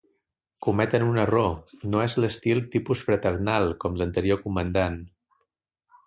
Cometen 0.67 1.03
un 1.07 1.17
error, 1.23 1.51
no 1.91 1.99
és 2.05 2.15
l'estil 2.23 2.63
tipus 2.75 3.03
fraternal, 3.09 3.67
com 3.83 3.99
l’anterior 4.01 4.41
comandant. 4.47 4.97